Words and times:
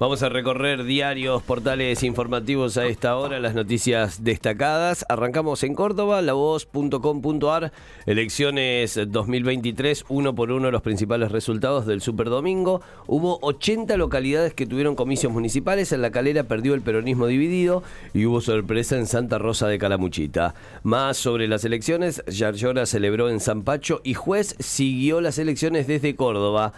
Vamos 0.00 0.24
a 0.24 0.28
recorrer 0.28 0.82
diarios, 0.82 1.40
portales 1.44 2.02
informativos 2.02 2.76
a 2.78 2.86
esta 2.86 3.16
hora, 3.16 3.38
las 3.38 3.54
noticias 3.54 4.24
destacadas. 4.24 5.06
Arrancamos 5.08 5.62
en 5.62 5.76
Córdoba, 5.76 6.20
lavoz.com.ar, 6.20 7.72
elecciones 8.04 8.98
2023, 9.06 10.04
uno 10.08 10.34
por 10.34 10.50
uno 10.50 10.72
los 10.72 10.82
principales 10.82 11.30
resultados 11.30 11.86
del 11.86 12.00
Superdomingo. 12.00 12.82
Hubo 13.06 13.38
80 13.42 13.96
localidades 13.96 14.52
que 14.52 14.66
tuvieron 14.66 14.96
comicios 14.96 15.32
municipales, 15.32 15.92
en 15.92 16.02
La 16.02 16.10
Calera 16.10 16.42
perdió 16.42 16.74
el 16.74 16.82
peronismo 16.82 17.28
dividido 17.28 17.84
y 18.12 18.26
hubo 18.26 18.40
sorpresa 18.40 18.96
en 18.96 19.06
Santa 19.06 19.38
Rosa 19.38 19.68
de 19.68 19.78
Calamuchita. 19.78 20.56
Más 20.82 21.18
sobre 21.18 21.46
las 21.46 21.64
elecciones, 21.64 22.24
Yarlora 22.26 22.86
celebró 22.86 23.28
en 23.30 23.38
San 23.38 23.62
Pacho 23.62 24.00
y 24.02 24.14
Juez 24.14 24.56
siguió 24.58 25.20
las 25.20 25.38
elecciones 25.38 25.86
desde 25.86 26.16
Córdoba. 26.16 26.72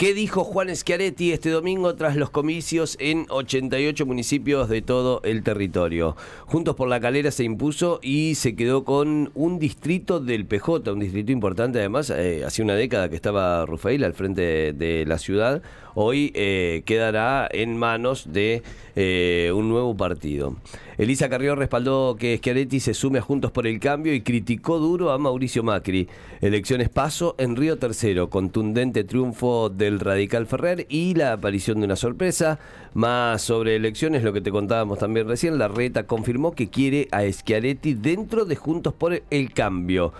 ¿Qué 0.00 0.14
dijo 0.14 0.44
Juan 0.44 0.74
Schiaretti 0.74 1.30
este 1.30 1.50
domingo 1.50 1.94
tras 1.94 2.16
los 2.16 2.30
comicios 2.30 2.96
en 3.00 3.26
88 3.28 4.06
municipios 4.06 4.70
de 4.70 4.80
todo 4.80 5.20
el 5.24 5.42
territorio? 5.42 6.16
Juntos 6.46 6.74
por 6.74 6.88
la 6.88 7.00
Calera 7.00 7.30
se 7.30 7.44
impuso 7.44 8.00
y 8.02 8.34
se 8.36 8.56
quedó 8.56 8.84
con 8.84 9.30
un 9.34 9.58
distrito 9.58 10.18
del 10.18 10.46
PJ, 10.46 10.90
un 10.90 11.00
distrito 11.00 11.32
importante 11.32 11.80
además, 11.80 12.08
eh, 12.08 12.44
hace 12.46 12.62
una 12.62 12.76
década 12.76 13.10
que 13.10 13.14
estaba 13.14 13.66
Rufail 13.66 14.02
al 14.02 14.14
frente 14.14 14.72
de 14.72 15.04
la 15.06 15.18
ciudad, 15.18 15.60
hoy 15.94 16.32
eh, 16.34 16.82
quedará 16.86 17.46
en 17.52 17.76
manos 17.76 18.32
de 18.32 18.62
eh, 18.96 19.52
un 19.54 19.68
nuevo 19.68 19.94
partido. 19.98 20.56
Elisa 21.00 21.30
Carrió 21.30 21.56
respaldó 21.56 22.14
que 22.18 22.36
Schiaretti 22.36 22.78
se 22.78 22.92
sume 22.92 23.20
a 23.20 23.22
Juntos 23.22 23.50
por 23.50 23.66
el 23.66 23.80
Cambio 23.80 24.12
y 24.12 24.20
criticó 24.20 24.78
duro 24.78 25.12
a 25.12 25.16
Mauricio 25.16 25.62
Macri. 25.62 26.10
Elecciones 26.42 26.90
paso 26.90 27.34
en 27.38 27.56
Río 27.56 27.78
Tercero, 27.78 28.28
contundente 28.28 29.02
triunfo 29.02 29.70
del 29.70 29.98
radical 29.98 30.46
Ferrer 30.46 30.84
y 30.90 31.14
la 31.14 31.32
aparición 31.32 31.78
de 31.78 31.86
una 31.86 31.96
sorpresa. 31.96 32.58
Más 32.92 33.40
sobre 33.40 33.76
elecciones, 33.76 34.22
lo 34.22 34.34
que 34.34 34.42
te 34.42 34.50
contábamos 34.50 34.98
también 34.98 35.26
recién, 35.26 35.56
la 35.56 35.68
reta 35.68 36.02
confirmó 36.02 36.52
que 36.52 36.68
quiere 36.68 37.08
a 37.12 37.22
Schiaretti 37.22 37.94
dentro 37.94 38.44
de 38.44 38.56
Juntos 38.56 38.92
por 38.92 39.22
el 39.30 39.52
Cambio. 39.54 40.12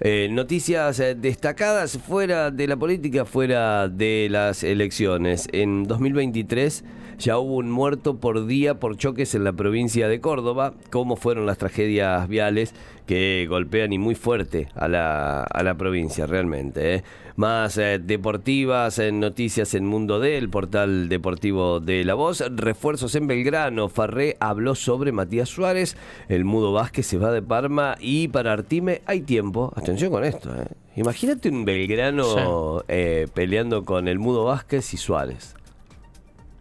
Eh, 0.00 0.28
noticias 0.30 1.00
eh, 1.00 1.16
destacadas 1.16 1.98
fuera 1.98 2.52
de 2.52 2.68
la 2.68 2.76
política, 2.76 3.24
fuera 3.24 3.88
de 3.88 4.28
las 4.30 4.62
elecciones. 4.62 5.48
En 5.50 5.82
2023 5.82 6.84
ya 7.18 7.38
hubo 7.38 7.56
un 7.56 7.70
muerto 7.70 8.16
por 8.16 8.46
día 8.46 8.78
por 8.78 8.96
choques 8.96 9.34
en 9.34 9.44
la 9.44 9.52
provincia 9.52 10.08
de 10.08 10.20
Córdoba. 10.20 10.74
¿Cómo 10.90 11.16
fueron 11.16 11.46
las 11.46 11.58
tragedias 11.58 12.28
viales 12.28 12.74
que 13.06 13.46
golpean 13.48 13.92
y 13.92 13.98
muy 13.98 14.14
fuerte 14.14 14.68
a 14.74 14.86
la, 14.86 15.42
a 15.42 15.62
la 15.62 15.74
provincia 15.74 16.26
realmente? 16.26 16.94
Eh? 16.94 17.04
Más 17.34 17.76
deportivas, 17.76 18.98
en 18.98 19.20
noticias 19.20 19.74
en 19.74 19.86
Mundo 19.86 20.18
D, 20.18 20.38
el 20.38 20.48
portal 20.48 21.08
deportivo 21.08 21.78
de 21.78 22.04
La 22.04 22.14
Voz. 22.14 22.42
Refuerzos 22.50 23.14
en 23.14 23.28
Belgrano. 23.28 23.88
Farré 23.88 24.36
habló 24.40 24.74
sobre 24.74 25.12
Matías 25.12 25.48
Suárez. 25.48 25.96
El 26.28 26.44
Mudo 26.44 26.72
Vázquez 26.72 27.06
se 27.06 27.18
va 27.18 27.30
de 27.30 27.42
Parma 27.42 27.96
y 28.00 28.28
para 28.28 28.52
Artime 28.52 29.02
hay 29.06 29.20
tiempo. 29.20 29.72
Atención 29.76 30.10
con 30.10 30.24
esto. 30.24 30.50
¿eh? 30.50 30.66
Imagínate 30.96 31.48
un 31.48 31.64
Belgrano 31.64 32.82
eh, 32.88 33.28
peleando 33.34 33.84
con 33.84 34.08
el 34.08 34.18
Mudo 34.18 34.44
Vázquez 34.44 34.92
y 34.94 34.96
Suárez. 34.96 35.54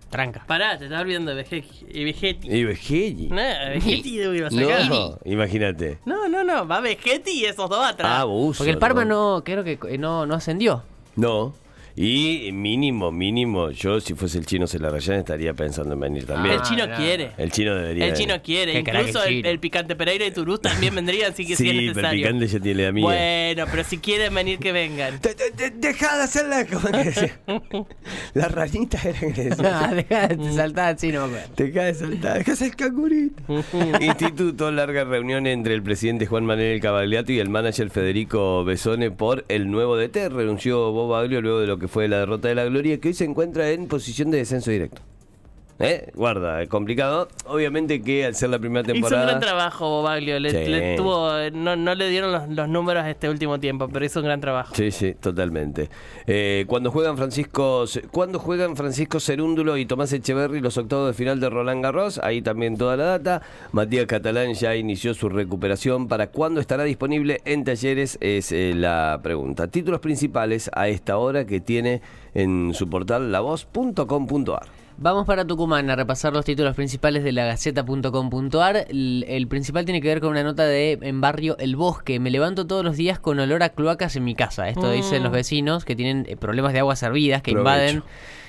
Tranca. 0.10 0.46
Pará, 0.48 0.78
te 0.78 0.86
estás 0.86 1.02
olvidando 1.02 1.32
de 1.32 1.38
Vegetti. 1.44 1.86
Y 1.90 2.06
Vegetti. 2.06 2.48
Y 2.50 2.64
Vegetti. 2.64 3.28
No, 3.28 3.36
Vegetti 3.36 4.20
iba 4.22 4.48
a 4.48 4.52
sacar. 4.52 4.90
No, 4.90 5.20
imagínate. 5.26 6.00
No, 6.06 6.30
no, 6.30 6.44
no. 6.44 6.68
Va 6.68 6.80
Vegetti 6.80 7.32
y 7.32 7.46
esos 7.46 7.70
dos 7.70 7.86
atrás. 7.86 8.12
Ah, 8.12 8.22
abuso. 8.22 8.60
Porque 8.60 8.72
el 8.72 8.78
Parma 8.78 9.04
¿no? 9.04 9.36
no, 9.36 9.44
creo 9.44 9.64
que 9.64 9.78
eh, 9.90 9.98
no, 9.98 10.26
no 10.26 10.36
ascendió. 10.36 10.84
No. 11.16 11.54
Y 12.00 12.52
mínimo, 12.54 13.12
mínimo, 13.12 13.72
yo 13.72 14.00
si 14.00 14.14
fuese 14.14 14.38
el 14.38 14.46
chino 14.46 14.68
Celarrayán 14.68 15.18
estaría 15.18 15.56
pensando 15.56 15.96
en 15.96 16.00
venir 16.00 16.28
también. 16.28 16.54
el 16.54 16.62
chino 16.62 16.86
no. 16.86 16.96
quiere. 16.96 17.32
El 17.40 17.52
chino 17.52 17.74
debería. 17.74 18.06
El 18.06 18.14
chino 18.14 18.40
quiere. 18.44 18.80
Incluso 18.82 19.24
el 19.24 19.30
el, 19.30 19.36
chino. 19.38 19.50
el 19.50 19.60
picante 19.60 19.96
Pereira 19.96 20.28
y 20.28 20.30
Turús 20.30 20.62
también 20.62 20.94
vendrían 20.94 21.34
si 21.34 21.48
que 21.48 21.56
si 21.56 21.68
es 21.68 21.76
Sí, 21.76 21.92
pero 21.96 22.10
el 22.10 22.18
picante 22.18 22.46
ya 22.46 22.60
tiene 22.60 22.84
la 22.84 22.92
mía. 22.92 23.04
Bueno, 23.04 23.66
pero 23.72 23.84
si 23.84 23.98
quieren 23.98 24.32
venir, 24.36 24.60
que 24.60 24.72
vengan. 24.72 25.20
Deja 25.80 26.18
de 26.18 26.24
hacerla 26.24 26.68
como 26.68 26.88
que 26.88 27.04
decía. 27.04 27.40
La 28.36 28.48
ranita 28.48 29.00
era 29.04 29.20
que 29.20 29.44
decía. 29.46 29.80
Ah, 29.80 29.92
Dejá 29.96 30.28
de 30.28 30.54
saltar, 30.54 31.00
sí, 31.00 31.12
no 31.12 31.22
me 31.26 31.40
acuerdo. 31.40 31.56
Te 31.56 31.72
cae 31.72 31.96
saltar, 31.96 32.44
el 32.48 32.76
cangurito. 32.76 33.44
Instituto, 34.02 34.70
larga 34.70 35.04
reunión 35.04 35.48
entre 35.48 35.74
el 35.74 35.82
presidente 35.82 36.28
Juan 36.28 36.46
Manuel 36.46 36.80
Cavagliato 36.80 37.32
y 37.32 37.40
el 37.40 37.50
manager 37.50 37.90
Federico 37.90 38.64
Besone 38.64 39.10
por 39.10 39.46
el 39.48 39.72
nuevo 39.72 39.98
DT. 39.98 40.30
Renunció 40.30 40.92
Bob 40.92 41.16
Aglio 41.16 41.42
luego 41.42 41.60
de 41.60 41.66
lo 41.66 41.80
que 41.80 41.87
fue 41.88 42.08
la 42.08 42.20
derrota 42.20 42.48
de 42.48 42.56
la 42.56 42.66
Gloria, 42.66 43.00
que 43.00 43.10
hoy 43.10 43.14
se 43.14 43.26
encuentra 43.26 43.70
en 43.72 43.88
posición 43.88 44.32
de 44.32 44.38
descenso 44.40 44.72
directo. 44.72 45.02
¿Eh? 45.80 46.12
Guarda, 46.16 46.64
es 46.64 46.70
complicado. 46.70 47.28
Obviamente 47.46 48.02
que 48.02 48.26
al 48.26 48.34
ser 48.34 48.50
la 48.50 48.58
primera 48.58 48.82
Hizo 48.82 48.92
un 48.94 49.02
temporada. 49.02 49.26
gran 49.28 49.40
trabajo, 49.40 49.88
Bobaglio. 49.90 50.40
Le, 50.40 50.50
Sí. 50.50 50.72
le 50.72 50.96
tuvo, 50.96 51.30
no, 51.54 51.76
no 51.76 51.94
le 51.94 52.10
dieron 52.10 52.32
los, 52.32 52.50
los 52.50 52.68
números 52.68 53.06
este 53.06 53.30
último 53.30 53.60
tiempo, 53.60 53.88
pero 53.88 54.04
hizo 54.04 54.20
un 54.20 54.26
gran 54.26 54.42
trabajo. 54.42 54.74
Sí, 54.76 54.90
sí, 54.90 55.14
totalmente. 55.14 55.90
Eh, 56.26 56.66
cuando 56.68 56.90
juegan 56.90 57.16
Francisco, 57.16 57.86
cuando 58.12 58.40
juegan 58.40 58.76
Francisco 58.76 59.20
Cerúndulo 59.20 59.78
y 59.78 59.86
Tomás 59.86 60.12
Echeverry 60.14 60.62
los 60.62 60.78
octavos 60.80 61.08
de 61.08 61.14
final 61.14 61.40
de 61.40 61.50
Roland 61.50 61.84
Garros, 61.84 62.20
ahí 62.24 62.42
también 62.42 62.76
toda 62.76 62.98
la 62.98 63.06
data. 63.06 63.42
Matías 63.72 64.08
Catalán 64.08 64.54
ya 64.56 64.76
inició 64.76 65.14
su 65.14 65.30
recuperación. 65.30 66.08
¿Para 66.08 66.28
cuándo 66.28 66.60
estará 66.60 66.86
disponible 66.86 67.42
en 67.46 67.64
talleres? 67.64 68.18
Es 68.20 68.52
eh, 68.52 68.74
la 68.76 69.20
pregunta. 69.22 69.68
Títulos 69.68 70.00
principales 70.00 70.72
a 70.74 70.88
esta 70.88 71.18
hora 71.18 71.46
que 71.46 71.60
tiene 71.60 72.02
en 72.34 72.74
su 72.74 72.90
portal 72.90 73.32
lavoz.com.ar. 73.32 74.77
Vamos 75.00 75.28
para 75.28 75.46
Tucumán 75.46 75.92
a 75.92 75.96
repasar 75.96 76.34
los 76.34 76.44
títulos 76.44 76.76
principales 76.76 77.24
de 77.24 77.32
la 77.32 77.46
Gaceta.com.ar. 77.46 78.88
El, 78.90 79.26
el 79.28 79.48
principal 79.48 79.86
tiene 79.86 80.02
que 80.02 80.08
ver 80.08 80.20
con 80.22 80.32
una 80.32 80.42
nota 80.42 80.66
de 80.66 80.98
en 81.00 81.22
barrio 81.22 81.56
El 81.60 81.76
Bosque. 81.76 82.20
Me 82.20 82.32
levanto 82.32 82.66
todos 82.66 82.84
los 82.84 82.98
días 82.98 83.20
con 83.20 83.40
olor 83.40 83.62
a 83.62 83.70
cloacas 83.70 84.16
en 84.16 84.24
mi 84.24 84.34
casa. 84.34 84.68
Esto 84.70 84.90
dicen 84.90 85.22
los 85.22 85.32
vecinos 85.32 85.86
que 85.86 85.96
tienen 85.96 86.26
eh, 86.28 86.36
problemas 86.36 86.74
de 86.74 86.80
aguas 86.80 86.98
servidas 86.98 87.44
que 87.44 87.52
Provecho. 87.52 87.70
invaden. 87.70 88.04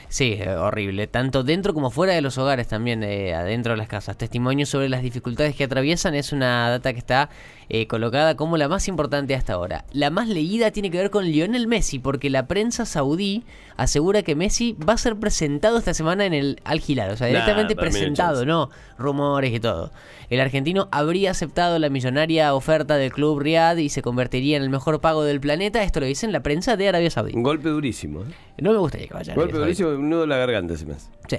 Sí, 0.08 0.38
horrible. 0.42 1.06
Tanto 1.06 1.42
dentro 1.42 1.74
como 1.74 1.90
fuera 1.90 2.14
de 2.14 2.22
los 2.22 2.38
hogares 2.38 2.66
también, 2.66 3.02
eh, 3.02 3.34
adentro 3.34 3.72
de 3.72 3.76
las 3.76 3.88
casas. 3.88 4.16
Testimonios 4.16 4.70
sobre 4.70 4.88
las 4.88 5.02
dificultades 5.02 5.54
que 5.54 5.64
atraviesan 5.64 6.14
es 6.14 6.32
una 6.32 6.70
data 6.70 6.92
que 6.94 6.98
está 6.98 7.28
eh, 7.68 7.86
colocada 7.86 8.34
como 8.34 8.56
la 8.56 8.68
más 8.68 8.88
importante 8.88 9.34
hasta 9.34 9.52
ahora. 9.52 9.84
La 9.92 10.08
más 10.08 10.28
leída 10.28 10.70
tiene 10.70 10.90
que 10.90 10.96
ver 10.96 11.10
con 11.10 11.26
Lionel 11.26 11.66
Messi, 11.66 11.98
porque 11.98 12.30
la 12.30 12.46
prensa 12.46 12.86
saudí 12.86 13.44
asegura 13.76 14.22
que 14.22 14.34
Messi 14.34 14.74
va 14.76 14.94
a 14.94 14.98
ser 14.98 15.16
presentado 15.16 15.76
esta 15.76 15.92
semana 15.92 16.24
en 16.24 16.32
el 16.32 16.60
Al 16.64 16.80
Hilal. 16.86 17.10
O 17.10 17.16
sea, 17.16 17.26
directamente 17.26 17.76
presentado, 17.76 18.46
no 18.46 18.70
rumores 18.98 19.54
y 19.54 19.60
todo. 19.60 19.92
El 20.30 20.40
argentino 20.40 20.88
habría 20.90 21.30
aceptado 21.30 21.78
la 21.78 21.88
millonaria 21.90 22.54
oferta 22.54 22.96
del 22.96 23.12
club 23.12 23.40
Riyadh 23.40 23.78
y 23.78 23.88
se 23.88 24.02
convertiría 24.02 24.56
en 24.56 24.62
el 24.62 24.70
mejor 24.70 25.00
pago 25.00 25.24
del 25.24 25.40
planeta. 25.40 25.82
Esto 25.82 26.00
lo 26.00 26.06
dice 26.06 26.26
en 26.26 26.32
la 26.32 26.42
prensa 26.42 26.76
de 26.76 26.88
Arabia 26.88 27.10
Saudí. 27.10 27.34
Un 27.34 27.42
golpe 27.42 27.68
durísimo. 27.68 28.22
¿eh? 28.22 28.26
No 28.60 28.72
me 28.72 28.78
gustaría 28.78 29.06
que 29.06 29.14
vaya 29.14 29.34
Golpe 29.34 29.56
durísimo, 29.56 29.90
un 29.98 30.08
nudo 30.10 30.24
en 30.24 30.28
la 30.30 30.36
garganta 30.38 30.76
se 30.76 30.86
me 30.86 30.94
hace. 30.94 31.08
Sí. 31.28 31.36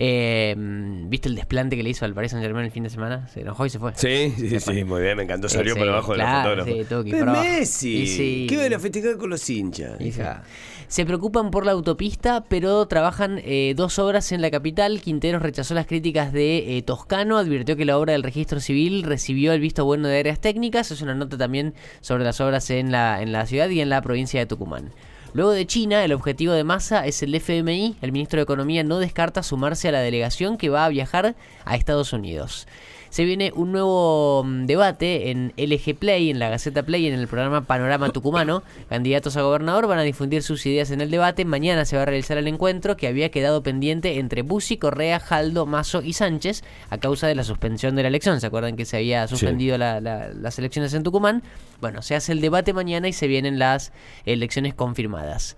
Eh, 0.00 0.54
¿Viste 0.56 1.28
el 1.28 1.34
desplante 1.34 1.76
que 1.76 1.82
le 1.82 1.90
hizo 1.90 2.04
al 2.04 2.14
Paris 2.14 2.30
Saint 2.30 2.44
Germain 2.44 2.64
el 2.66 2.70
fin 2.70 2.84
de 2.84 2.90
semana? 2.90 3.26
Se 3.28 3.40
enojó 3.40 3.66
y 3.66 3.70
se 3.70 3.80
fue. 3.80 3.92
Sí, 3.96 4.32
sí, 4.36 4.60
sí, 4.60 4.84
muy 4.84 5.02
bien, 5.02 5.16
me 5.16 5.24
encantó. 5.24 5.48
Salió 5.48 5.74
Sí, 5.74 5.80
por 5.80 5.88
abajo 5.88 6.12
de 6.12 6.18
la 6.18 6.24
claro, 6.24 6.64
fotógrafa. 6.64 6.70
sí, 6.70 6.84
tuvo 6.88 7.02
que 7.02 7.08
ir 7.08 7.14
¡De 7.16 7.20
por 7.20 7.28
abajo. 7.30 7.44
Messi! 7.44 8.06
Sí. 8.06 8.46
¿Qué 8.48 8.56
van 8.56 8.72
a 8.74 8.78
festejar 8.78 9.16
con 9.16 9.30
los 9.30 9.50
hinchas? 9.50 9.98
Sí. 9.98 10.04
hija? 10.08 10.44
Se 10.86 11.04
preocupan 11.04 11.50
por 11.50 11.66
la 11.66 11.72
autopista, 11.72 12.44
pero 12.48 12.86
trabajan 12.86 13.40
eh, 13.44 13.74
dos 13.76 13.98
obras 13.98 14.30
en 14.32 14.40
la 14.40 14.50
capital. 14.52 15.00
Quinteros 15.00 15.42
rechazó 15.42 15.74
las 15.74 15.86
críticas 15.86 16.32
de 16.32 16.78
eh, 16.78 16.82
Toscano, 16.82 17.36
advirtió 17.36 17.76
que 17.76 17.84
la 17.84 17.98
obra 17.98 18.12
del 18.12 18.22
registro 18.22 18.60
civil 18.60 19.02
recibió 19.02 19.52
el 19.52 19.60
visto 19.60 19.84
bueno 19.84 20.06
de 20.08 20.20
áreas 20.20 20.40
técnicas. 20.40 20.90
Es 20.92 21.02
una 21.02 21.14
nota 21.16 21.36
también 21.36 21.74
sobre 22.00 22.22
las 22.24 22.40
obras 22.40 22.70
en 22.70 22.92
la, 22.92 23.20
en 23.20 23.32
la 23.32 23.44
ciudad 23.46 23.68
y 23.68 23.80
en 23.80 23.88
la 23.90 24.00
provincia 24.00 24.38
de 24.40 24.46
Tucumán. 24.46 24.92
Luego 25.34 25.50
de 25.50 25.66
China, 25.66 26.04
el 26.04 26.12
objetivo 26.12 26.54
de 26.54 26.64
Massa 26.64 27.06
es 27.06 27.22
el 27.22 27.34
FMI. 27.34 27.96
El 28.00 28.12
ministro 28.12 28.38
de 28.38 28.44
Economía 28.44 28.82
no 28.82 28.98
descarta 28.98 29.42
sumarse 29.42 29.88
a 29.88 29.92
la 29.92 30.00
delegación 30.00 30.56
que 30.56 30.70
va 30.70 30.86
a 30.86 30.88
viajar 30.88 31.36
a 31.64 31.76
Estados 31.76 32.14
Unidos. 32.14 32.66
Se 33.10 33.24
viene 33.24 33.52
un 33.54 33.72
nuevo 33.72 34.44
mm, 34.44 34.66
debate 34.66 35.30
en 35.30 35.52
LG 35.56 35.96
Play, 35.98 36.30
en 36.30 36.38
la 36.38 36.50
Gaceta 36.50 36.82
Play, 36.82 37.06
en 37.06 37.14
el 37.14 37.26
programa 37.26 37.62
Panorama 37.64 38.10
Tucumano. 38.10 38.62
Candidatos 38.88 39.36
a 39.36 39.42
gobernador 39.42 39.86
van 39.86 39.98
a 39.98 40.02
difundir 40.02 40.42
sus 40.42 40.64
ideas 40.66 40.90
en 40.90 41.00
el 41.00 41.10
debate. 41.10 41.44
Mañana 41.44 41.84
se 41.84 41.96
va 41.96 42.02
a 42.02 42.04
realizar 42.06 42.36
el 42.38 42.48
encuentro 42.48 42.96
que 42.96 43.06
había 43.06 43.30
quedado 43.30 43.62
pendiente 43.62 44.18
entre 44.18 44.42
Bussi, 44.42 44.76
Correa, 44.76 45.20
Jaldo, 45.20 45.64
Mazo 45.66 46.02
y 46.02 46.12
Sánchez 46.12 46.62
a 46.90 46.98
causa 46.98 47.26
de 47.26 47.34
la 47.34 47.44
suspensión 47.44 47.96
de 47.96 48.02
la 48.02 48.08
elección. 48.08 48.40
¿Se 48.40 48.46
acuerdan 48.46 48.76
que 48.76 48.84
se 48.84 48.98
había 48.98 49.26
suspendido 49.26 49.78
la- 49.78 50.00
la- 50.00 50.28
las 50.28 50.58
elecciones 50.58 50.92
en 50.94 51.02
Tucumán? 51.02 51.42
Bueno, 51.80 52.02
se 52.02 52.14
hace 52.14 52.32
el 52.32 52.40
debate 52.40 52.72
mañana 52.72 53.08
y 53.08 53.12
se 53.12 53.26
vienen 53.26 53.58
las 53.58 53.92
elecciones 54.26 54.74
confirmadas. 54.74 55.56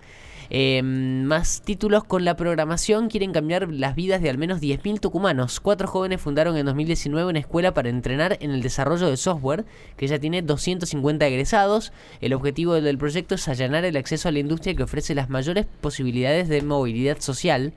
Eh, 0.53 0.81
más 0.83 1.61
títulos 1.61 2.03
con 2.03 2.25
la 2.25 2.35
programación 2.35 3.07
quieren 3.07 3.31
cambiar 3.31 3.71
las 3.71 3.95
vidas 3.95 4.21
de 4.21 4.29
al 4.29 4.37
menos 4.37 4.59
10.000 4.59 4.99
tucumanos. 4.99 5.61
Cuatro 5.61 5.87
jóvenes 5.87 6.19
fundaron 6.19 6.57
en 6.57 6.65
2019 6.65 7.29
una 7.29 7.39
escuela 7.39 7.73
para 7.73 7.87
entrenar 7.87 8.37
en 8.41 8.51
el 8.51 8.61
desarrollo 8.61 9.09
de 9.09 9.15
software 9.15 9.63
que 9.95 10.07
ya 10.07 10.19
tiene 10.19 10.41
250 10.41 11.25
egresados. 11.25 11.93
El 12.19 12.33
objetivo 12.33 12.73
del 12.73 12.97
proyecto 12.97 13.35
es 13.35 13.47
allanar 13.47 13.85
el 13.85 13.95
acceso 13.95 14.27
a 14.27 14.33
la 14.33 14.39
industria 14.39 14.75
que 14.75 14.83
ofrece 14.83 15.15
las 15.15 15.29
mayores 15.29 15.67
posibilidades 15.79 16.49
de 16.49 16.61
movilidad 16.61 17.21
social 17.21 17.71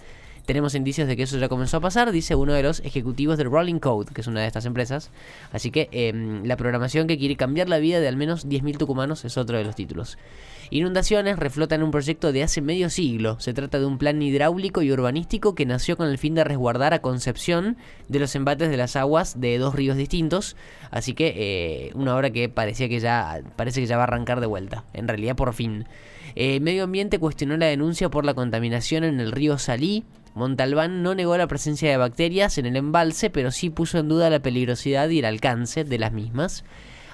tenemos 0.47 0.75
indicios 0.75 1.09
de 1.09 1.17
que 1.17 1.23
eso 1.23 1.39
ya 1.39 1.49
comenzó 1.49 1.79
a 1.79 1.81
pasar, 1.81 2.13
dice 2.13 2.35
uno 2.35 2.53
de 2.53 2.63
los 2.63 2.81
ejecutivos 2.81 3.39
de 3.39 3.45
Rolling 3.45 3.79
Code, 3.79 4.13
que 4.13 4.21
es 4.21 4.27
una 4.27 4.41
de 4.41 4.47
estas 4.47 4.67
empresas. 4.67 5.11
Así 5.53 5.71
que 5.71 5.89
em, 5.93 6.45
la 6.45 6.57
programación 6.57 7.07
que 7.07 7.19
quiere 7.19 7.37
cambiar 7.37 7.69
la 7.69 7.79
vida 7.79 8.01
de 8.01 8.09
al 8.09 8.17
menos 8.17 8.47
10.000 8.47 8.77
tucumanos 8.77 9.25
es 9.25 9.39
otro 9.39 9.57
de 9.57 9.65
los 9.65 9.75
títulos. 9.75 10.19
Inundaciones 10.71 11.39
reflotan 11.39 11.83
un 11.83 11.91
proyecto 11.91 12.33
de 12.33 12.43
hace 12.43 12.61
medio 12.61 12.91
siglo. 12.91 13.39
Se 13.39 13.55
trata 13.55 13.79
de 13.79 13.87
un 13.87 13.99
plan 13.99 14.21
hidráulico 14.21 14.83
y 14.83 14.91
urbanístico 14.91 15.55
que 15.55 15.67
nació 15.67 15.97
con 15.97 16.09
el 16.09 16.19
fin 16.19 16.35
de 16.35 16.45
resguardar 16.45 16.95
a 16.95 17.01
Concepción 17.01 17.77
de 18.09 18.19
los 18.19 18.35
embates 18.35 18.71
de 18.71 18.77
las 18.77 18.97
aguas 18.97 19.41
de 19.41 19.59
dos 19.59 19.75
ríos 19.75 19.97
distintos. 19.97 20.57
Así 20.91 21.15
que 21.15 21.35
eh, 21.37 21.93
una 21.95 22.17
obra 22.17 22.31
que 22.31 22.49
parecía 22.49 22.89
que 22.89 23.01
ya 23.01 23.41
parece 23.57 23.81
que 23.81 23.87
ya 23.87 23.97
va 23.97 24.05
a 24.05 24.07
arrancar 24.07 24.41
de 24.41 24.47
vuelta. 24.47 24.85
En 24.95 25.07
realidad 25.07 25.37
por 25.37 25.53
fin. 25.55 25.87
Eh, 26.37 26.61
medio 26.61 26.85
Ambiente 26.85 27.19
cuestionó 27.19 27.57
la 27.57 27.67
denuncia 27.67 28.09
por 28.09 28.25
la 28.25 28.35
contaminación 28.35 29.05
en 29.05 29.21
el 29.21 29.33
río 29.33 29.59
Salí. 29.59 30.05
Montalbán 30.35 31.03
no 31.03 31.15
negó 31.15 31.37
la 31.37 31.47
presencia 31.47 31.91
de 31.91 31.97
bacterias 31.97 32.59
en 32.59 32.67
el 32.67 32.77
embalse, 32.77 33.31
pero 33.31 33.53
sí 33.53 33.71
puso 33.71 33.99
en 33.99 34.09
duda 34.09 34.31
la 34.31 34.41
peligrosidad 34.41 35.09
y 35.09 35.21
el 35.21 35.25
alcance 35.27 35.85
de 35.85 35.99
las 35.99 36.13
mismas. 36.13 36.65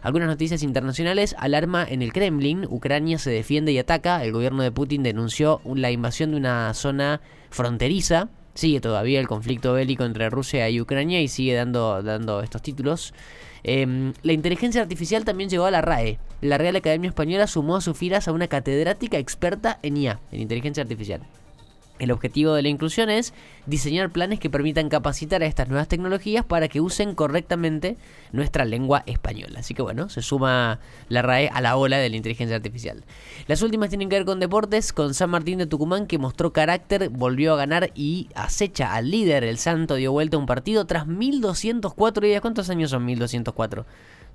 Algunas 0.02 0.28
noticias 0.28 0.62
internacionales, 0.62 1.36
alarma 1.38 1.86
en 1.86 2.00
el 2.00 2.14
Kremlin, 2.14 2.64
Ucrania 2.70 3.18
se 3.18 3.30
defiende 3.30 3.72
y 3.72 3.78
ataca, 3.78 4.24
el 4.24 4.32
gobierno 4.32 4.62
de 4.62 4.72
Putin 4.72 5.02
denunció 5.02 5.60
la 5.74 5.90
invasión 5.90 6.30
de 6.30 6.38
una 6.38 6.72
zona 6.72 7.20
fronteriza, 7.50 8.30
sigue 8.54 8.80
todavía 8.80 9.20
el 9.20 9.28
conflicto 9.28 9.74
bélico 9.74 10.04
entre 10.04 10.30
Rusia 10.30 10.70
y 10.70 10.80
Ucrania 10.80 11.20
y 11.20 11.28
sigue 11.28 11.54
dando, 11.54 12.02
dando 12.02 12.40
estos 12.40 12.62
títulos. 12.62 13.12
Em, 13.62 14.12
la 14.22 14.32
inteligencia 14.32 14.82
artificial 14.82 15.24
también 15.24 15.50
llegó 15.50 15.64
a 15.64 15.70
la 15.70 15.80
RAE. 15.80 16.18
La 16.40 16.58
Real 16.58 16.76
Academia 16.76 17.08
Española 17.08 17.46
sumó 17.46 17.76
a 17.76 17.80
sus 17.80 17.96
filas 17.96 18.28
a 18.28 18.32
una 18.32 18.48
catedrática 18.48 19.18
experta 19.18 19.78
en 19.82 19.96
IA, 19.96 20.20
en 20.32 20.40
inteligencia 20.40 20.82
artificial. 20.82 21.22
El 22.00 22.10
objetivo 22.10 22.54
de 22.54 22.62
la 22.62 22.68
inclusión 22.68 23.10
es 23.10 23.32
diseñar 23.66 24.10
planes 24.10 24.40
que 24.40 24.50
permitan 24.50 24.88
capacitar 24.88 25.42
a 25.42 25.46
estas 25.46 25.68
nuevas 25.68 25.86
tecnologías 25.86 26.44
para 26.44 26.66
que 26.66 26.80
usen 26.80 27.14
correctamente 27.14 27.96
nuestra 28.32 28.64
lengua 28.64 29.04
española. 29.06 29.60
Así 29.60 29.74
que 29.74 29.82
bueno, 29.82 30.08
se 30.08 30.22
suma 30.22 30.80
la 31.08 31.22
RAE 31.22 31.48
a 31.52 31.60
la 31.60 31.76
ola 31.76 31.98
de 31.98 32.08
la 32.10 32.16
inteligencia 32.16 32.56
artificial. 32.56 33.04
Las 33.46 33.62
últimas 33.62 33.90
tienen 33.90 34.08
que 34.08 34.16
ver 34.16 34.24
con 34.24 34.40
deportes, 34.40 34.92
con 34.92 35.14
San 35.14 35.30
Martín 35.30 35.58
de 35.58 35.66
Tucumán 35.66 36.06
que 36.06 36.18
mostró 36.18 36.52
carácter, 36.52 37.10
volvió 37.10 37.52
a 37.52 37.56
ganar 37.56 37.90
y 37.94 38.28
acecha 38.34 38.94
al 38.94 39.10
líder. 39.10 39.44
El 39.44 39.58
Santo 39.58 39.94
dio 39.94 40.10
vuelta 40.10 40.36
a 40.36 40.40
un 40.40 40.46
partido 40.46 40.86
tras 40.86 41.06
1204 41.06 42.26
días. 42.26 42.40
¿Cuántos 42.40 42.70
años 42.70 42.90
son 42.90 43.04
1204? 43.04 43.84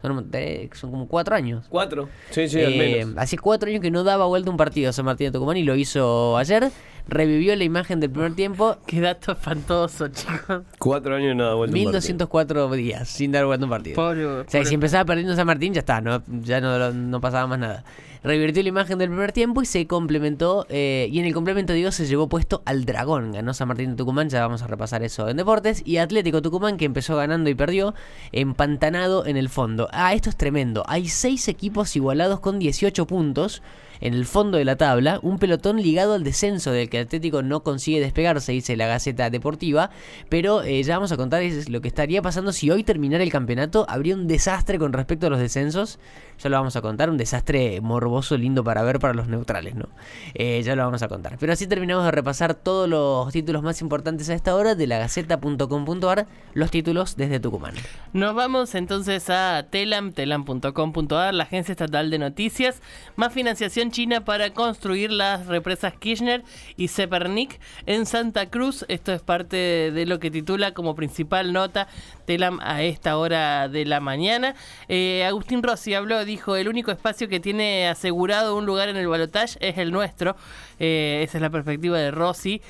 Son, 0.01 0.29
son 0.73 0.91
como 0.91 1.07
cuatro 1.07 1.35
años. 1.35 1.65
Cuatro. 1.69 2.09
Sí, 2.29 2.47
sí, 2.47 2.61
al 2.61 2.73
Eh, 2.73 3.05
menos. 3.05 3.17
hace 3.17 3.37
cuatro 3.39 3.69
años 3.69 3.81
que 3.81 3.89
no 3.89 4.03
daba 4.03 4.25
vuelta 4.27 4.51
un 4.51 4.57
partido 4.57 4.93
San 4.93 5.05
Martín 5.05 5.27
de 5.27 5.31
Tucumán 5.31 5.57
y 5.57 5.63
lo 5.63 5.75
hizo 5.75 6.37
ayer. 6.37 6.69
Revivió 7.07 7.55
la 7.55 7.63
imagen 7.63 7.99
del 7.99 8.09
primer 8.09 8.33
tiempo. 8.33 8.77
Qué 8.87 8.99
dato 8.99 9.33
espantoso, 9.33 10.07
chicos. 10.07 10.63
Cuatro 10.79 11.15
años 11.15 11.33
y 11.33 11.35
no 11.35 11.45
da 11.45 11.53
vuelta 11.53 11.75
un 11.77 11.83
partido. 11.83 11.91
1204 12.01 12.71
días 12.71 13.07
sin 13.09 13.31
dar 13.31 13.45
vuelta 13.45 13.65
un 13.65 13.69
partido. 13.69 13.95
Pobre, 13.95 14.25
O 14.25 14.43
sea, 14.47 14.61
pobre- 14.61 14.65
si 14.65 14.73
empezaba 14.75 15.05
perdiendo 15.05 15.35
San 15.35 15.45
Martín, 15.47 15.73
ya 15.73 15.79
está, 15.81 16.01
no, 16.01 16.23
ya 16.41 16.59
no, 16.61 16.91
no 16.91 17.21
pasaba 17.21 17.45
más 17.47 17.59
nada. 17.59 17.83
Revirtió 18.23 18.63
la 18.63 18.69
imagen 18.69 18.97
del 18.97 19.09
primer 19.09 19.31
tiempo 19.33 19.61
y 19.61 19.67
se 19.67 19.85
complementó. 19.85 20.65
eh, 20.69 21.07
y 21.11 21.19
en 21.19 21.25
el 21.25 21.33
complemento, 21.35 21.73
digo, 21.73 21.91
se 21.91 22.07
llevó 22.07 22.27
puesto 22.27 22.63
al 22.65 22.83
Dragón. 22.85 23.33
Ganó 23.33 23.53
San 23.53 23.67
Martín 23.67 23.91
de 23.91 23.95
Tucumán, 23.97 24.29
ya 24.29 24.41
vamos 24.41 24.63
a 24.63 24.67
repasar 24.67 25.03
eso 25.03 25.29
en 25.29 25.37
deportes. 25.37 25.83
Y 25.85 25.97
Atlético 25.97 26.41
Tucumán, 26.41 26.77
que 26.77 26.85
empezó 26.85 27.15
ganando 27.17 27.51
y 27.51 27.53
perdió, 27.53 27.93
empantanado 28.31 29.27
en 29.27 29.37
el 29.37 29.49
fondo. 29.49 29.89
Ah, 29.91 30.15
esto 30.15 30.29
es 30.31 30.35
tremendo. 30.37 30.83
Hay 30.87 31.07
seis 31.07 31.47
equipos 31.47 31.95
igualados 31.95 32.39
con 32.39 32.57
18 32.57 33.05
puntos. 33.05 33.61
En 34.01 34.13
el 34.13 34.25
fondo 34.25 34.57
de 34.57 34.65
la 34.65 34.75
tabla, 34.75 35.19
un 35.21 35.39
pelotón 35.39 35.81
ligado 35.81 36.13
al 36.13 36.23
descenso 36.23 36.71
del 36.71 36.89
que 36.89 36.99
Atlético 36.99 37.41
no 37.41 37.63
consigue 37.63 37.99
despegarse, 37.99 38.51
dice 38.51 38.75
la 38.75 38.87
Gaceta 38.87 39.29
Deportiva. 39.29 39.89
Pero 40.29 40.63
eh, 40.63 40.83
ya 40.83 40.95
vamos 40.95 41.11
a 41.11 41.17
contar 41.17 41.43
lo 41.67 41.81
que 41.81 41.87
estaría 41.87 42.21
pasando 42.21 42.51
si 42.51 42.69
hoy 42.71 42.83
terminara 42.83 43.23
el 43.23 43.31
campeonato. 43.31 43.85
Habría 43.89 44.15
un 44.15 44.27
desastre 44.27 44.79
con 44.79 44.93
respecto 44.93 45.27
a 45.27 45.29
los 45.29 45.39
descensos. 45.39 45.99
Ya 46.39 46.49
lo 46.49 46.57
vamos 46.57 46.75
a 46.75 46.81
contar, 46.81 47.09
un 47.09 47.17
desastre 47.17 47.79
morboso, 47.79 48.37
lindo 48.37 48.63
para 48.63 48.83
ver 48.83 48.99
para 48.99 49.13
los 49.13 49.27
neutrales, 49.27 49.75
¿no? 49.75 49.87
Eh, 50.33 50.61
ya 50.63 50.75
lo 50.75 50.83
vamos 50.83 51.01
a 51.01 51.07
contar. 51.07 51.37
Pero 51.39 51.53
así 51.53 51.65
terminamos 51.65 52.03
de 52.03 52.11
repasar 52.11 52.55
todos 52.55 52.89
los 52.89 53.31
títulos 53.31 53.63
más 53.63 53.81
importantes 53.81 54.29
a 54.29 54.33
esta 54.33 54.55
hora 54.55 54.75
de 54.75 54.85
la 54.87 54.97
Gaceta.com.ar, 54.97 56.27
los 56.53 56.71
títulos 56.71 57.15
desde 57.15 57.39
Tucumán. 57.39 57.73
Nos 58.11 58.35
vamos 58.35 58.75
entonces 58.75 59.29
a 59.29 59.67
telam, 59.69 60.11
telam.com.ar, 60.11 61.33
la 61.33 61.43
agencia 61.43 61.71
estatal 61.71 62.09
de 62.09 62.19
noticias. 62.19 62.81
Más 63.15 63.31
financiación 63.31 63.84
china 63.91 64.25
para 64.25 64.51
construir 64.51 65.11
las 65.11 65.47
represas 65.47 65.93
Kirchner 65.93 66.43
y 66.77 66.87
Sepernik 66.87 67.59
en 67.85 68.05
Santa 68.05 68.49
Cruz. 68.49 68.85
Esto 68.87 69.13
es 69.13 69.21
parte 69.21 69.57
de 69.91 70.05
lo 70.05 70.19
que 70.19 70.31
titula 70.31 70.73
como 70.73 70.95
principal 70.95 71.53
nota 71.53 71.87
Telam 72.25 72.59
a 72.61 72.83
esta 72.83 73.17
hora 73.17 73.67
de 73.67 73.85
la 73.85 73.99
mañana. 73.99 74.55
Eh, 74.87 75.25
Agustín 75.25 75.63
Rossi 75.63 75.93
habló, 75.93 76.23
dijo, 76.25 76.55
el 76.55 76.67
único 76.67 76.91
espacio 76.91 77.27
que 77.27 77.39
tiene 77.39 77.87
asegurado 77.87 78.55
un 78.55 78.65
lugar 78.65 78.89
en 78.89 78.97
el 78.97 79.07
balotaje 79.07 79.57
es 79.59 79.77
el 79.77 79.91
nuestro. 79.91 80.35
Eh, 80.79 81.21
esa 81.23 81.37
es 81.37 81.41
la 81.41 81.49
perspectiva 81.49 81.97
de 81.97 82.11
Rossi. 82.11 82.61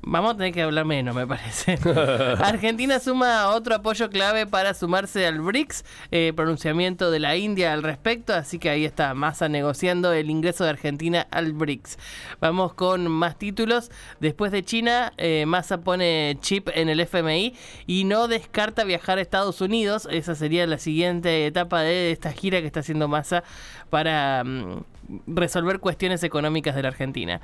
Vamos 0.00 0.32
a 0.32 0.36
tener 0.38 0.52
que 0.52 0.62
hablar 0.62 0.86
menos, 0.86 1.14
me 1.14 1.26
parece. 1.26 1.78
Argentina 2.38 2.98
suma 3.00 3.50
otro 3.50 3.74
apoyo 3.74 4.08
clave 4.08 4.46
para 4.46 4.72
sumarse 4.72 5.26
al 5.26 5.40
BRICS, 5.40 5.84
eh, 6.10 6.32
pronunciamiento 6.34 7.10
de 7.10 7.20
la 7.20 7.36
India 7.36 7.74
al 7.74 7.82
respecto, 7.82 8.32
así 8.32 8.58
que 8.58 8.70
ahí 8.70 8.86
está 8.86 9.12
Massa 9.12 9.50
negociando 9.50 10.14
el 10.14 10.30
ingreso 10.30 10.64
de 10.64 10.70
Argentina 10.70 11.26
al 11.30 11.52
BRICS. 11.52 11.98
Vamos 12.40 12.72
con 12.72 13.08
más 13.08 13.38
títulos. 13.38 13.90
Después 14.20 14.52
de 14.52 14.64
China, 14.64 15.12
eh, 15.18 15.44
Massa 15.46 15.82
pone 15.82 16.38
chip 16.40 16.70
en 16.74 16.88
el 16.88 17.00
FMI 17.00 17.54
y 17.86 18.04
no 18.04 18.26
descarta 18.26 18.84
viajar 18.84 19.18
a 19.18 19.20
Estados 19.20 19.60
Unidos. 19.60 20.08
Esa 20.10 20.34
sería 20.34 20.66
la 20.66 20.78
siguiente 20.78 21.46
etapa 21.46 21.82
de 21.82 22.10
esta 22.10 22.32
gira 22.32 22.60
que 22.60 22.66
está 22.66 22.80
haciendo 22.80 23.06
Massa 23.06 23.44
para... 23.90 24.44
mm, 24.44 24.93
resolver 25.26 25.80
cuestiones 25.80 26.22
económicas 26.24 26.74
de 26.74 26.82
la 26.82 26.88
Argentina. 26.88 27.40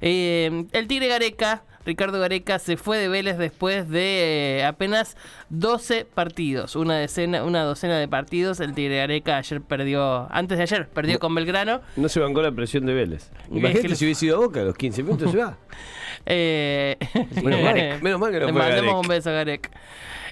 Eh, 0.00 0.64
el 0.72 0.86
Tigre 0.86 1.08
Gareca, 1.08 1.62
Ricardo 1.84 2.20
Gareca, 2.20 2.58
se 2.58 2.76
fue 2.76 2.98
de 2.98 3.08
Vélez 3.08 3.38
después 3.38 3.88
de 3.88 4.58
eh, 4.60 4.64
apenas 4.64 5.16
12 5.48 6.04
partidos, 6.04 6.76
una 6.76 6.96
decena, 6.98 7.42
una 7.44 7.62
docena 7.64 7.98
de 7.98 8.06
partidos. 8.06 8.60
El 8.60 8.74
Tigre 8.74 8.98
Gareca 8.98 9.38
ayer 9.38 9.60
perdió, 9.62 10.28
antes 10.30 10.58
de 10.58 10.62
ayer, 10.64 10.88
perdió 10.88 11.18
con 11.18 11.34
Belgrano. 11.34 11.80
No 11.96 12.08
se 12.08 12.20
bancó 12.20 12.42
la 12.42 12.52
presión 12.52 12.84
de 12.86 12.94
Vélez. 12.94 13.30
Es 13.50 13.56
Imagínate 13.56 13.88
que- 13.88 13.94
si 13.96 14.04
hubiese 14.04 14.26
ido 14.26 14.36
a 14.36 14.40
Boca 14.40 14.60
a 14.60 14.64
los 14.64 14.76
15 14.76 15.02
minutos 15.02 15.30
se 15.32 15.38
va. 15.38 15.56
Eh, 16.26 16.98
Menos 17.42 17.62
mal- 17.62 17.98
menos 18.02 18.20
mal 18.20 18.30
que 18.30 18.40
no 18.40 18.46
Le 18.46 18.52
fue 18.52 18.60
mandamos 18.60 18.84
Garek. 18.84 19.00
un 19.02 19.08
beso 19.08 19.30
a 19.30 19.32
Garek. 19.32 19.70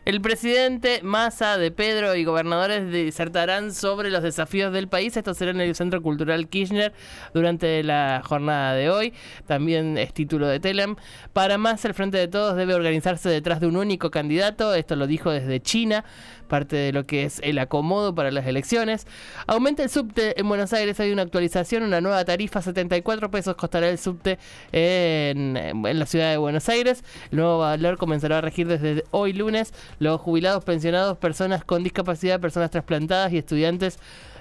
El 0.09 0.23
presidente 0.23 1.03
Massa 1.03 1.59
de 1.59 1.71
Pedro 1.71 2.15
y 2.15 2.25
gobernadores 2.25 2.91
disertarán 2.91 3.75
sobre 3.75 4.11
los 4.11 4.23
desafíos 4.23 4.73
del 4.73 4.89
país. 4.89 5.15
Esto 5.19 5.35
será 5.35 5.51
en 5.51 5.61
el 5.61 5.75
Centro 5.75 6.01
Cultural 6.01 6.49
Kirchner 6.49 6.95
durante 7.35 7.83
la 7.83 8.23
jornada 8.25 8.73
de 8.73 8.89
hoy. 8.89 9.13
También 9.47 9.99
es 9.99 10.15
título 10.15 10.49
de 10.49 10.61
Telem. 10.61 10.97
Para 11.35 11.59
más, 11.59 11.85
el 11.85 11.93
Frente 11.93 12.17
de 12.17 12.27
Todos 12.27 12.57
debe 12.57 12.73
organizarse 12.73 13.29
detrás 13.29 13.61
de 13.61 13.67
un 13.67 13.77
único 13.77 14.11
candidato. 14.11 14.73
Esto 14.73 14.97
lo 14.97 15.07
dijo 15.07 15.31
desde 15.31 15.61
China, 15.61 16.07
parte 16.49 16.75
de 16.75 16.93
lo 16.93 17.07
que 17.07 17.25
es 17.25 17.41
el 17.45 17.59
acomodo 17.59 18.15
para 18.15 18.31
las 18.31 18.47
elecciones. 18.47 19.07
Aumenta 19.47 19.83
el 19.83 19.91
subte 19.91 20.39
en 20.41 20.49
Buenos 20.49 20.73
Aires. 20.73 20.99
Hay 21.01 21.13
una 21.13 21.23
actualización, 21.23 21.83
una 21.85 22.01
nueva 22.01 22.25
tarifa. 22.25 22.61
74 22.61 23.31
pesos 23.31 23.55
costará 23.55 23.89
el 23.89 23.99
subte 23.99 24.39
en, 24.73 25.57
en 25.57 25.99
la 25.99 26.07
ciudad 26.07 26.31
de 26.31 26.39
Buenos 26.39 26.69
Aires. 26.69 27.05
El 27.31 27.39
nuevo 27.39 27.59
valor 27.59 27.99
comenzará 27.99 28.39
a 28.39 28.41
regir 28.41 28.67
desde 28.67 29.05
hoy 29.13 29.33
lunes. 29.33 29.73
Los 30.01 30.21
jubilados, 30.21 30.65
pensionados, 30.65 31.19
personas 31.19 31.65
con 31.65 31.85
discapacidad, 31.85 32.41
personas 32.41 32.71
trasplantadas 32.71 33.33
y 33.33 33.39
estudiantes 33.39 33.99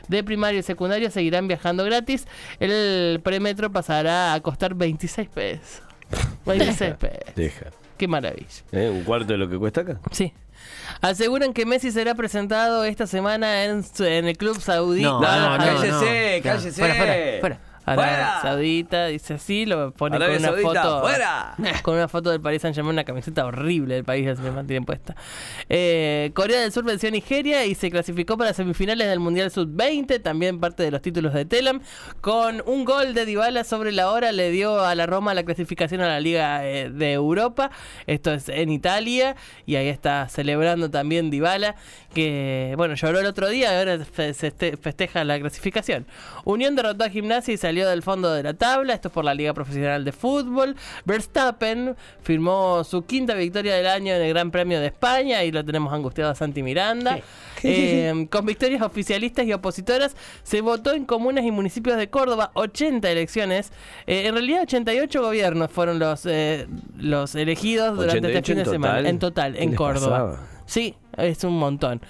de 0.08 0.24
primario 0.24 0.60
y 0.60 0.64
secundario 0.64 1.12
seguirán 1.12 1.48
viajando 1.48 1.84
gratis. 1.84 2.28
El 2.60 3.20
premetro 3.24 3.72
pasará 3.72 4.34
a 4.34 4.40
costar 4.42 4.74
26 4.74 5.30
pesos. 5.30 5.82
26 6.46 6.96
pesos. 6.96 7.36
Deja. 7.36 7.66
Qué 7.98 8.08
maravilla. 8.08 8.48
¿Eh? 8.72 8.89
¿Un 8.89 9.04
cuarto 9.04 9.34
de 9.34 9.38
lo 9.38 9.50
que 9.50 9.58
cuesta 9.58 9.82
acá? 9.82 10.00
Sí. 10.12 10.34
Aseguran 11.01 11.54
que 11.54 11.66
Messi 11.66 11.92
será 11.92 12.16
presentado 12.16 12.84
esta 12.84 13.08
semana 13.08 13.66
en, 13.66 13.84
el 14.00 14.38
club 14.38 14.60
saudí. 14.60 15.01
No, 15.01 15.20
No, 15.22 15.39
no, 15.39 15.58
no, 15.58 15.63
cállese, 15.63 16.38
no. 16.38 16.44
cállese. 16.44 16.80
Fuera, 16.80 16.96
fuera, 16.96 17.16
fuera. 17.39 17.60
Arabia 17.88 18.13
¡Fuera! 18.13 18.41
Saudita, 18.41 19.06
dice 19.08 19.36
así, 19.36 19.65
lo 19.65 19.91
pone 19.91 20.17
con 20.17 20.29
una 20.29 20.39
Saudita, 20.39 20.84
foto. 20.84 21.01
¡fuera! 21.01 21.56
Con 21.84 21.96
una 21.96 22.08
foto 22.08 22.29
del 22.32 22.41
Paris 22.41 22.62
Saint 22.62 22.75
Germain, 22.75 22.94
una 22.94 23.03
camiseta 23.06 23.46
horrible 23.46 23.96
del 23.96 24.03
país 24.03 24.38
se 24.38 24.51
mantiene 24.51 24.86
puesta. 24.86 25.15
Eh, 25.70 26.32
Corea 26.34 26.60
del 26.60 26.72
Sur 26.72 26.84
venció 26.84 27.08
a 27.08 27.12
Nigeria 27.12 27.65
y 27.65 27.75
se 27.75 27.89
clasificó 27.89 28.38
para 28.38 28.53
semifinales 28.53 29.08
del 29.08 29.20
Mundial 29.20 29.51
Sub-20, 29.51 30.22
también 30.22 30.60
parte 30.60 30.84
de 30.84 30.91
los 30.91 31.01
títulos 31.01 31.34
de 31.34 31.46
Telam. 31.46 31.79
Con 32.20 32.62
un 32.65 32.84
gol 32.84 33.13
de 33.13 33.25
Dybala 33.25 33.63
sobre 33.63 33.91
la 33.94 34.12
hora 34.12 34.32
le 34.34 34.51
dio 34.51 34.84
a 34.84 34.94
la 34.96 35.06
Roma 35.06 35.34
la 35.34 35.44
clasificación 35.44 36.01
a 36.01 36.08
la 36.08 36.20
Liga 36.20 36.67
eh, 36.67 36.89
de 36.89 37.13
Europa. 37.13 37.72
Esto 38.06 38.34
es 38.34 38.50
en 38.50 38.70
Italia 38.70 39.36
y 39.65 39.75
ahí 39.75 39.88
está 39.88 40.27
celebrando 40.27 40.91
también 40.91 41.29
Dybala, 41.29 41.75
que 42.13 42.74
bueno, 42.75 42.96
lloró 42.96 43.20
el 43.20 43.25
otro 43.27 43.48
día 43.48 43.72
y 43.74 43.77
ahora 43.77 44.03
se 44.13 44.29
este- 44.29 44.75
festeja 44.77 45.24
la 45.24 45.39
clasificación. 45.39 46.06
Unión 46.44 46.75
derrotó 46.75 47.03
a 47.06 47.10
Gimnasia 47.10 47.53
y 47.53 47.58
salió 47.58 47.76
del 47.86 48.01
fondo 48.01 48.31
de 48.34 48.43
la 48.43 48.53
tabla. 48.53 48.93
Esto 48.93 49.10
es 49.10 49.13
por 49.13 49.25
la 49.25 49.34
Liga 49.34 49.53
Profesional 49.53 50.05
de 50.05 50.12
Fútbol. 50.12 50.75
Verstappen 51.05 51.96
firmó 52.22 52.84
su 52.84 53.05
quinta 53.05 53.34
victoria 53.34 53.75
del 53.75 53.88
año 53.88 54.13
en 54.13 54.22
el 54.22 54.29
Gran 54.29 54.51
Premio 54.51 54.79
de 54.79 54.88
España 54.88 55.43
y 55.43 55.51
lo 55.51 55.63
tenemos 55.65 55.93
angustiado 55.93 56.31
a 56.31 56.36
Santi 56.36 56.63
Miranda. 56.63 57.19
Eh, 57.63 58.27
con 58.29 58.46
victorias 58.46 58.84
oficialistas 58.84 59.43
y 59.48 59.51
opositoras 59.51 60.15
se 60.43 60.62
votó 60.62 60.93
en 60.93 61.05
comunas 61.05 61.43
y 61.43 61.50
municipios 61.50 61.98
de 61.98 62.07
Córdoba 62.07 62.51
80 62.53 63.10
elecciones. 63.10 63.72
Eh, 64.05 64.27
en 64.27 64.36
realidad 64.36 64.62
88 64.62 65.22
gobiernos 65.24 65.72
fueron 65.72 65.98
los, 65.98 66.27
eh, 66.27 66.67
los 66.98 67.34
elegidos 67.34 67.98
durante 67.98 68.27
este 68.27 68.38
88 68.38 68.46
fin 68.46 68.57
de 68.57 68.65
semana. 68.65 68.93
total. 68.98 69.05
En 69.07 69.19
total, 69.19 69.53
¿Qué 69.53 69.63
en 69.63 69.74
Córdoba. 69.75 70.19
pasaba? 70.19 70.48
Sí, 70.67 70.96
es 71.17 71.43
un 71.43 71.57
montón. 71.57 72.01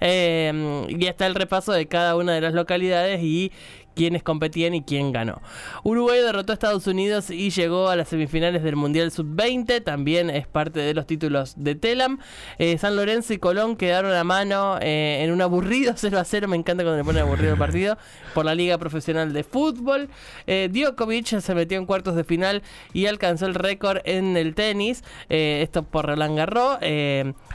Eh, 0.00 0.86
y 0.88 1.06
está 1.06 1.26
el 1.26 1.34
repaso 1.34 1.72
de 1.72 1.86
cada 1.86 2.16
una 2.16 2.34
de 2.34 2.40
las 2.40 2.54
localidades 2.54 3.22
y 3.22 3.52
quiénes 3.96 4.22
competían 4.22 4.74
y 4.74 4.82
quién 4.82 5.10
ganó. 5.10 5.40
Uruguay 5.82 6.20
derrotó 6.20 6.52
a 6.52 6.54
Estados 6.54 6.86
Unidos 6.86 7.30
y 7.30 7.50
llegó 7.50 7.88
a 7.88 7.96
las 7.96 8.08
semifinales 8.10 8.62
del 8.62 8.76
Mundial 8.76 9.10
Sub-20, 9.10 9.82
también 9.82 10.30
es 10.30 10.46
parte 10.46 10.78
de 10.80 10.92
los 10.94 11.06
títulos 11.06 11.54
de 11.56 11.74
Telam. 11.74 12.18
Eh, 12.58 12.76
San 12.78 12.94
Lorenzo 12.94 13.32
y 13.32 13.38
Colón 13.38 13.74
quedaron 13.76 14.12
a 14.12 14.22
mano 14.22 14.78
eh, 14.82 15.22
en 15.24 15.32
un 15.32 15.40
aburrido 15.40 15.94
0 15.96 16.18
a 16.18 16.24
0, 16.24 16.46
me 16.46 16.56
encanta 16.56 16.84
cuando 16.84 16.98
le 16.98 17.04
ponen 17.04 17.22
aburrido 17.22 17.52
el 17.54 17.58
partido, 17.58 17.96
por 18.34 18.44
la 18.44 18.54
Liga 18.54 18.76
Profesional 18.76 19.32
de 19.32 19.42
Fútbol. 19.42 20.10
Eh, 20.46 20.68
Djokovic 20.70 21.40
se 21.40 21.54
metió 21.54 21.78
en 21.78 21.86
cuartos 21.86 22.14
de 22.14 22.24
final 22.24 22.62
y 22.92 23.06
alcanzó 23.06 23.46
el 23.46 23.54
récord 23.54 23.98
en 24.04 24.36
el 24.36 24.54
tenis, 24.54 25.02
esto 25.30 25.82
por 25.84 26.04
Roland 26.06 26.36
Garros, 26.36 26.78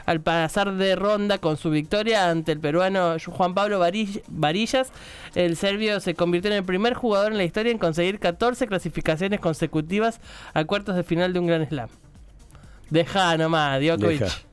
al 0.06 0.20
pasar 0.20 0.74
de 0.74 0.96
ronda 0.96 1.38
con 1.38 1.56
su 1.56 1.70
victoria 1.70 2.28
ante 2.28 2.50
el 2.50 2.58
peruano 2.58 3.16
Juan 3.24 3.54
Pablo 3.54 3.78
Varill- 3.80 4.22
Varillas, 4.26 4.90
el 5.36 5.56
serbio 5.56 6.00
se 6.00 6.14
convirtió 6.14 6.31
en 6.38 6.52
el 6.52 6.64
primer 6.64 6.94
jugador 6.94 7.32
en 7.32 7.38
la 7.38 7.44
historia 7.44 7.70
en 7.72 7.78
conseguir 7.78 8.18
14 8.18 8.66
clasificaciones 8.66 9.40
consecutivas 9.40 10.20
a 10.54 10.64
cuartos 10.64 10.96
de 10.96 11.02
final 11.04 11.32
de 11.32 11.38
un 11.40 11.46
Gran 11.46 11.68
Slam. 11.68 11.88
Deja 12.90 13.36
nomás, 13.36 13.80
Djokovic. 13.80 14.20
Deja. 14.20 14.38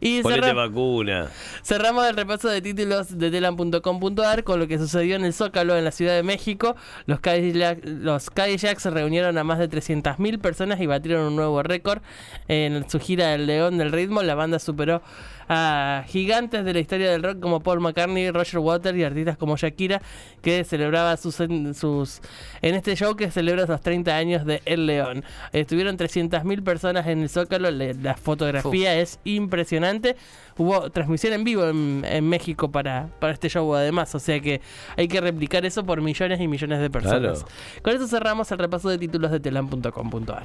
Y 0.00 0.22
Ponete 0.22 0.42
cerra- 0.42 0.54
vacuna. 0.54 1.28
Cerramos 1.64 2.06
el 2.06 2.14
repaso 2.16 2.48
de 2.48 2.62
títulos 2.62 3.18
de 3.18 3.30
telam.com.ar 3.32 4.44
con 4.44 4.60
lo 4.60 4.68
que 4.68 4.78
sucedió 4.78 5.16
en 5.16 5.24
el 5.24 5.32
Zócalo 5.32 5.76
en 5.76 5.82
la 5.84 5.90
Ciudad 5.90 6.14
de 6.14 6.22
México. 6.22 6.76
Los 7.06 7.18
Cadillac, 7.20 7.80
los 7.84 8.30
Cadillacs 8.30 8.84
reunieron 8.86 9.36
a 9.38 9.44
más 9.44 9.58
de 9.58 9.68
300.000 9.68 10.38
personas 10.40 10.80
y 10.80 10.86
batieron 10.86 11.26
un 11.26 11.36
nuevo 11.36 11.62
récord. 11.64 12.00
En 12.46 12.88
su 12.88 13.00
gira 13.00 13.28
del 13.28 13.46
León 13.46 13.76
del 13.78 13.90
Ritmo, 13.92 14.22
la 14.22 14.36
banda 14.36 14.60
superó 14.60 15.02
a 15.48 16.04
gigantes 16.08 16.64
de 16.64 16.72
la 16.72 16.80
historia 16.80 17.10
del 17.10 17.22
rock 17.22 17.40
como 17.40 17.60
Paul 17.60 17.80
McCartney, 17.80 18.30
Roger 18.30 18.58
Waters 18.58 18.98
y 18.98 19.04
artistas 19.04 19.36
como 19.36 19.56
Shakira, 19.56 20.02
que 20.42 20.64
celebraba 20.64 21.16
sus, 21.16 21.38
en, 21.40 21.74
sus 21.74 22.20
en 22.62 22.74
este 22.74 22.96
show 22.96 23.14
que 23.16 23.30
celebra 23.30 23.64
los 23.66 23.80
30 23.80 24.16
años 24.16 24.44
de 24.44 24.62
El 24.64 24.86
León. 24.86 25.24
Estuvieron 25.52 25.96
300.000 25.96 26.62
personas 26.62 27.06
en 27.06 27.22
el 27.22 27.28
Zócalo, 27.28 27.70
le- 27.70 27.94
la 27.94 28.14
fotografía 28.16 28.94
es 28.96 29.20
impresionante. 29.24 30.16
Hubo 30.58 30.90
transmisión 30.90 31.32
en 31.34 31.44
vivo 31.44 31.66
en, 31.68 32.04
en 32.08 32.28
México 32.28 32.70
para, 32.70 33.08
para 33.20 33.32
este 33.34 33.48
show 33.48 33.74
además, 33.74 34.14
o 34.14 34.18
sea 34.18 34.40
que 34.40 34.60
hay 34.96 35.06
que 35.06 35.20
replicar 35.20 35.66
eso 35.66 35.84
por 35.84 36.00
millones 36.00 36.40
y 36.40 36.48
millones 36.48 36.80
de 36.80 36.88
personas. 36.90 37.42
Claro. 37.44 37.82
Con 37.82 37.94
eso 37.94 38.08
cerramos 38.08 38.50
el 38.52 38.58
repaso 38.58 38.88
de 38.88 38.96
títulos 38.98 39.30
de 39.30 39.40
telam.com.ar. 39.40 40.44